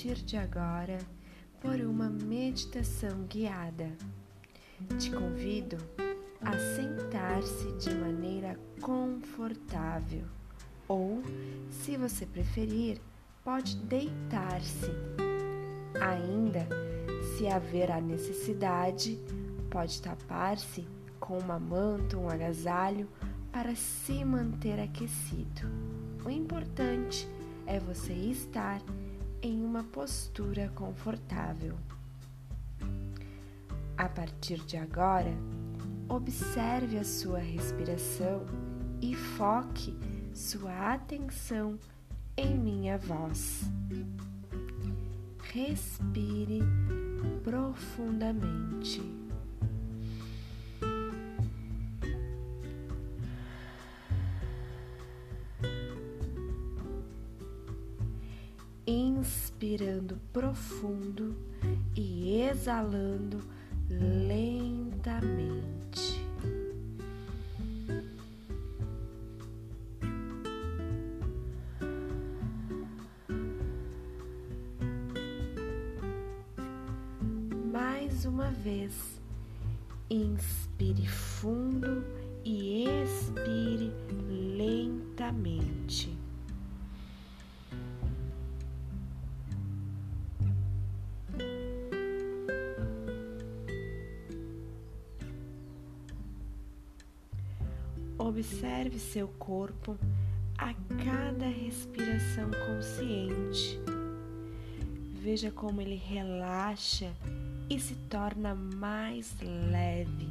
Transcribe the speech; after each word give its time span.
partir 0.00 0.24
de 0.24 0.36
agora 0.38 0.96
por 1.60 1.78
uma 1.78 2.08
meditação 2.08 3.24
guiada. 3.28 3.90
Te 4.98 5.10
convido 5.10 5.76
a 6.40 6.56
sentar-se 6.74 7.70
de 7.72 7.94
maneira 7.96 8.58
confortável 8.80 10.24
ou, 10.88 11.22
se 11.70 11.98
você 11.98 12.24
preferir, 12.24 12.98
pode 13.44 13.76
deitar-se. 13.76 14.90
Ainda, 16.00 16.66
se 17.36 17.46
haver 17.48 17.90
a 17.90 18.00
necessidade, 18.00 19.18
pode 19.70 20.00
tapar-se 20.00 20.88
com 21.18 21.36
uma 21.36 21.58
manta 21.58 22.16
ou 22.16 22.24
um 22.24 22.30
agasalho 22.30 23.06
para 23.52 23.76
se 23.76 24.24
manter 24.24 24.80
aquecido. 24.80 25.68
O 26.24 26.30
importante 26.30 27.28
é 27.66 27.78
você 27.78 28.14
estar 28.14 28.80
em 29.42 29.64
uma 29.64 29.84
postura 29.84 30.70
confortável. 30.74 31.76
A 33.96 34.08
partir 34.08 34.58
de 34.64 34.76
agora, 34.76 35.32
observe 36.08 36.98
a 36.98 37.04
sua 37.04 37.38
respiração 37.38 38.46
e 39.00 39.14
foque 39.14 39.98
sua 40.34 40.94
atenção 40.94 41.78
em 42.36 42.56
minha 42.56 42.98
voz. 42.98 43.62
Respire 45.52 46.60
profundamente. 47.42 49.19
Inspirando 58.90 60.18
profundo 60.32 61.36
e 61.94 62.40
exalando 62.40 63.38
lentamente. 63.88 65.20
Mais 77.72 78.24
uma 78.24 78.50
vez, 78.50 79.20
inspire 80.10 81.06
fundo 81.06 82.02
e 82.44 82.84
expire 83.04 83.92
lentamente. 84.56 86.19
Observe 98.30 98.96
seu 98.96 99.26
corpo 99.26 99.98
a 100.56 100.72
cada 101.04 101.48
respiração 101.48 102.48
consciente. 102.64 103.76
Veja 105.20 105.50
como 105.50 105.80
ele 105.80 105.96
relaxa 105.96 107.12
e 107.68 107.80
se 107.80 107.96
torna 108.08 108.54
mais 108.54 109.34
leve. 109.42 110.28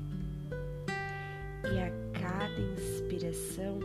E 1.66 1.78
a 1.78 1.92
cada 2.18 2.62
inspiração, 2.72 3.80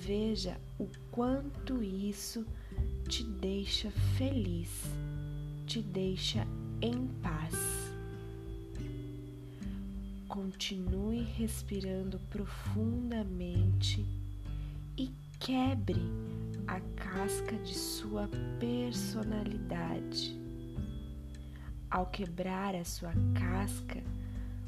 veja 0.00 0.56
o 0.78 0.88
quanto 1.10 1.82
isso 1.82 2.46
te 3.06 3.22
deixa 3.22 3.90
feliz, 4.16 4.70
te 5.66 5.82
deixa 5.82 6.46
em 6.80 7.06
paz. 7.22 7.73
Continue 10.34 11.22
respirando 11.38 12.18
profundamente 12.28 14.04
e 14.98 15.08
quebre 15.38 16.00
a 16.66 16.80
casca 16.96 17.56
de 17.58 17.72
sua 17.72 18.28
personalidade. 18.58 20.36
Ao 21.88 22.06
quebrar 22.06 22.74
a 22.74 22.84
sua 22.84 23.12
casca, 23.32 24.02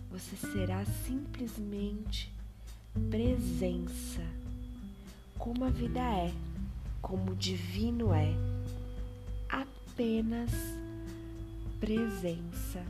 você 0.09 0.37
será 0.37 0.85
simplesmente 0.85 2.33
presença, 3.11 4.23
como 5.37 5.65
a 5.65 5.71
vida 5.71 5.99
é, 5.99 6.33
como 7.03 7.33
o 7.33 7.35
divino 7.35 8.15
é, 8.15 8.33
apenas 9.49 10.53
presença 11.81 12.87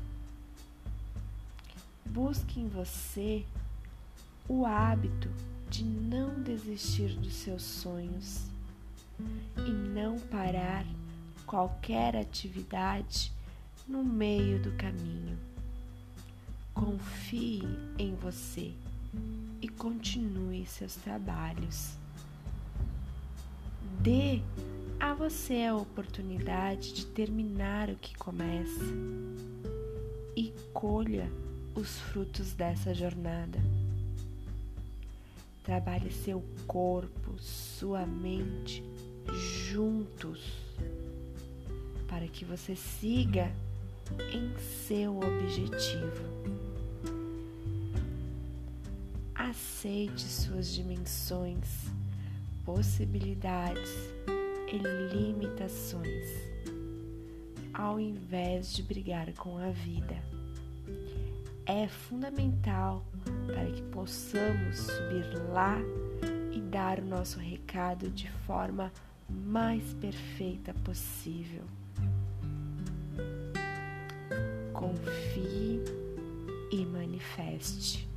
busque 2.10 2.60
em 2.60 2.68
você 2.68 3.44
o 4.48 4.64
hábito 4.64 5.28
de 5.68 5.84
não 5.84 6.42
desistir 6.42 7.16
dos 7.16 7.34
seus 7.34 7.62
sonhos 7.62 8.46
e 9.56 9.70
não 9.70 10.18
parar 10.18 10.86
qualquer 11.44 12.16
atividade 12.16 13.32
no 13.86 14.04
meio 14.04 14.60
do 14.60 14.72
caminho. 14.72 15.38
Confie 16.74 17.62
em 17.98 18.14
você 18.14 18.72
e 19.60 19.68
continue 19.68 20.66
seus 20.66 20.94
trabalhos. 20.96 21.94
Dê 24.00 24.42
a 25.00 25.14
você 25.14 25.64
a 25.64 25.74
oportunidade 25.74 26.92
de 26.92 27.06
terminar 27.06 27.88
o 27.88 27.96
que 27.96 28.14
começa 28.16 28.84
e 30.36 30.52
colha 30.72 31.30
os 31.76 31.98
frutos 31.98 32.54
dessa 32.54 32.94
jornada. 32.94 33.58
Trabalhe 35.62 36.10
seu 36.10 36.42
corpo, 36.66 37.38
sua 37.38 38.06
mente 38.06 38.82
juntos 39.70 40.40
para 42.08 42.26
que 42.28 42.44
você 42.44 42.74
siga 42.74 43.52
em 44.32 44.56
seu 44.86 45.18
objetivo. 45.18 46.24
Aceite 49.34 50.22
suas 50.22 50.72
dimensões, 50.72 51.90
possibilidades 52.64 53.90
e 54.72 54.78
limitações, 55.14 56.26
ao 57.74 58.00
invés 58.00 58.72
de 58.72 58.82
brigar 58.82 59.30
com 59.34 59.58
a 59.58 59.70
vida 59.70 60.16
é 61.66 61.88
fundamental 61.88 63.04
para 63.46 63.66
que 63.66 63.82
possamos 63.82 64.78
subir 64.78 65.26
lá 65.52 65.78
e 66.52 66.60
dar 66.60 67.00
o 67.00 67.04
nosso 67.04 67.40
recado 67.40 68.08
de 68.08 68.30
forma 68.46 68.92
mais 69.28 69.82
perfeita 69.94 70.72
possível. 70.84 71.64
Confie 74.72 75.82
e 76.70 76.84
manifeste. 76.86 78.08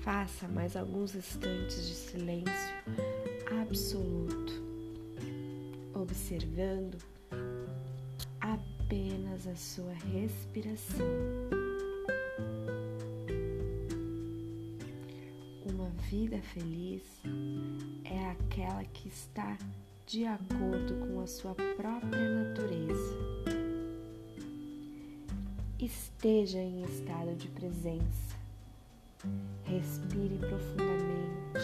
Faça 0.00 0.48
mais 0.48 0.76
alguns 0.76 1.14
instantes 1.14 1.86
de 1.86 1.94
silêncio 1.94 2.74
absoluto, 3.62 4.52
observando 5.94 6.98
apenas 8.90 9.46
a 9.46 9.54
sua 9.54 9.92
respiração. 9.92 11.06
Uma 15.64 15.88
vida 16.10 16.42
feliz 16.42 17.04
é 18.04 18.30
aquela 18.32 18.82
que 18.86 19.08
está 19.08 19.56
de 20.08 20.26
acordo 20.26 21.06
com 21.06 21.20
a 21.20 21.26
sua 21.28 21.54
própria 21.54 22.44
natureza. 22.44 23.16
Esteja 25.78 26.58
em 26.58 26.82
estado 26.82 27.36
de 27.36 27.46
presença. 27.46 28.34
Respire 29.66 30.36
profundamente, 30.36 31.60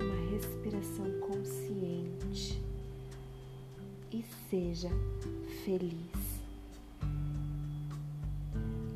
uma 0.00 0.30
respiração 0.30 1.10
consciente 1.18 2.62
e 4.12 4.24
seja 4.48 4.90
feliz. 5.64 6.42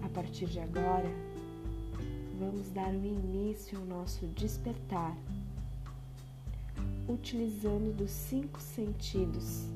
A 0.02 0.08
partir 0.08 0.46
de 0.46 0.58
agora, 0.58 1.08
vamos 2.38 2.70
dar 2.70 2.90
o 2.90 3.04
início 3.04 3.78
ao 3.78 3.84
nosso 3.84 4.26
despertar, 4.28 5.16
utilizando 7.08 7.94
dos 7.96 8.10
cinco 8.10 8.60
sentidos. 8.60 9.68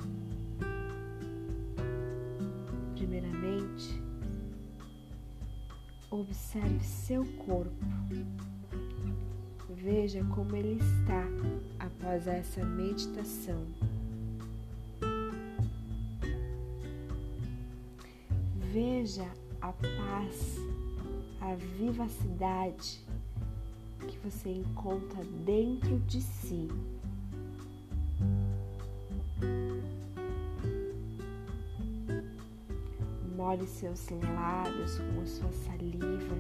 Primeiramente, 2.97 4.03
observe 6.11 6.85
seu 6.85 7.25
corpo. 7.47 7.87
Veja 9.77 10.23
como 10.25 10.57
ele 10.57 10.79
está 10.79 11.25
após 11.79 12.27
essa 12.27 12.65
meditação 12.65 13.65
Veja 18.83 19.31
a 19.61 19.75
paz, 19.75 20.57
a 21.39 21.55
vivacidade 21.55 23.05
que 24.09 24.17
você 24.25 24.49
encontra 24.49 25.23
dentro 25.45 25.99
de 26.07 26.23
si. 26.23 26.67
Molhe 33.37 33.67
seus 33.67 34.09
lábios 34.09 34.99
com 34.99 35.27
sua 35.27 35.53
saliva 35.53 36.37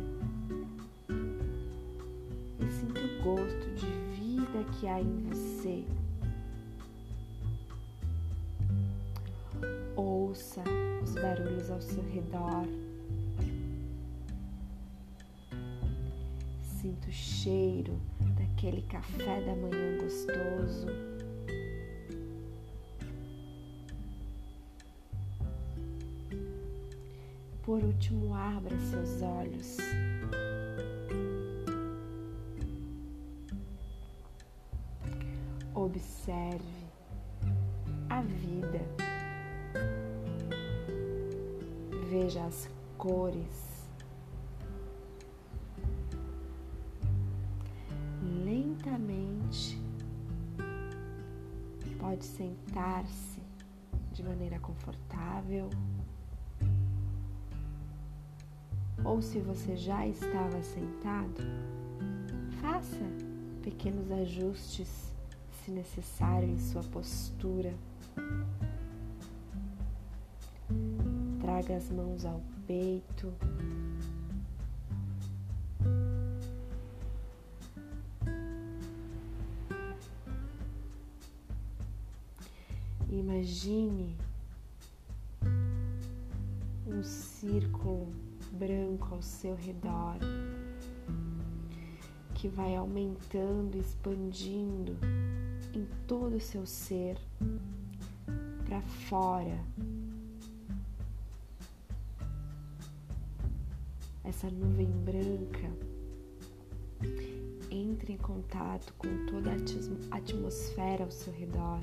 e 2.58 2.70
sinta 2.72 3.00
o 3.00 3.22
gosto 3.22 3.70
de 3.74 3.86
vida 4.18 4.64
que 4.78 4.88
há 4.88 4.98
em 4.98 5.28
você. 5.28 5.84
Barulhos 11.20 11.70
ao 11.70 11.80
seu 11.80 12.02
redor. 12.02 12.66
Sinta 16.80 17.08
o 17.08 17.12
cheiro 17.12 18.00
daquele 18.38 18.82
café 18.82 19.40
da 19.42 19.54
manhã 19.54 19.98
gostoso. 20.00 20.86
Por 27.62 27.84
último, 27.84 28.34
abra 28.34 28.76
seus 28.80 29.22
olhos. 29.22 29.76
Observe 35.74 36.64
a 38.08 38.22
vida. 38.22 39.09
Veja 42.10 42.44
as 42.44 42.68
cores. 42.98 43.88
Lentamente 48.44 49.80
pode 52.00 52.24
sentar-se 52.24 53.40
de 54.12 54.24
maneira 54.24 54.58
confortável. 54.58 55.70
Ou 59.04 59.22
se 59.22 59.38
você 59.38 59.76
já 59.76 60.04
estava 60.04 60.60
sentado, 60.64 61.40
faça 62.60 63.04
pequenos 63.62 64.10
ajustes 64.10 65.14
se 65.62 65.70
necessário 65.70 66.48
em 66.48 66.58
sua 66.58 66.82
postura. 66.82 67.72
Traga 71.60 71.76
as 71.76 71.90
mãos 71.90 72.24
ao 72.24 72.40
peito. 72.66 73.30
Imagine 83.10 84.16
um 86.86 87.02
círculo 87.02 88.10
branco 88.52 89.16
ao 89.16 89.20
seu 89.20 89.54
redor 89.54 90.16
que 92.36 92.48
vai 92.48 92.74
aumentando, 92.74 93.76
expandindo 93.76 94.96
em 95.74 95.86
todo 96.06 96.36
o 96.36 96.40
seu 96.40 96.64
ser 96.64 97.18
para 98.64 98.80
fora. 98.80 99.60
Essa 104.22 104.50
nuvem 104.50 104.86
branca 104.86 105.70
entre 107.70 108.12
em 108.12 108.16
contato 108.16 108.92
com 108.98 109.08
toda 109.26 109.50
a 109.50 110.16
atmosfera 110.16 111.04
ao 111.04 111.10
seu 111.10 111.32
redor. 111.32 111.80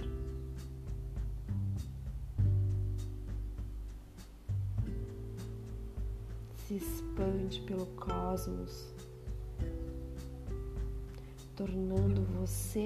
Se 6.65 6.75
expande 6.75 7.61
pelo 7.61 7.85
cosmos, 7.95 8.93
tornando 11.55 12.21
você 12.39 12.85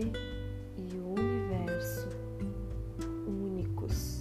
e 0.77 0.95
o 0.97 1.15
universo 1.19 2.07
únicos. 3.27 4.20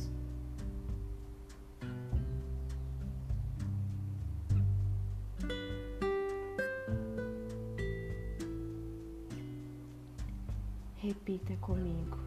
Repita 11.03 11.57
comigo. 11.63 12.19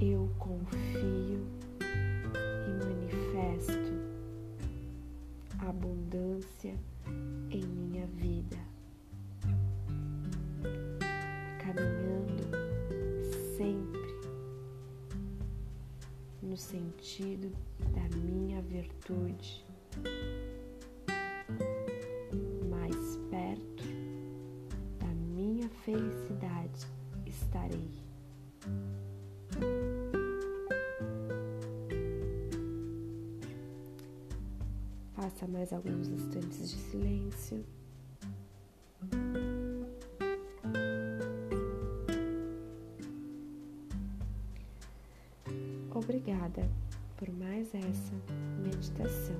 Eu 0.00 0.30
confio 0.38 1.46
e 1.82 2.70
manifesto 2.82 3.92
abundância 5.58 6.74
em 7.50 7.62
minha 7.62 8.06
vida. 8.06 8.56
Caminhando 11.58 12.56
sempre 13.58 14.00
no 16.42 16.56
sentido 16.56 17.52
da 17.92 18.16
minha 18.16 18.62
virtude, 18.62 19.62
felicidade 25.92 26.86
estarei. 27.26 27.90
Faça 35.14 35.46
mais 35.48 35.72
alguns 35.72 36.08
instantes 36.08 36.70
de 36.70 36.78
silêncio. 36.78 37.64
Obrigada 45.94 46.68
por 47.18 47.30
mais 47.34 47.68
essa 47.74 48.14
meditação. 48.62 49.36